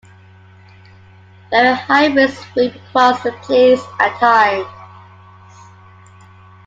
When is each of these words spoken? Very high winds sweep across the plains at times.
Very 1.51 1.75
high 1.77 2.07
winds 2.07 2.35
sweep 2.39 2.73
across 2.73 3.21
the 3.21 3.31
plains 3.33 3.81
at 3.99 4.15
times. 4.19 4.65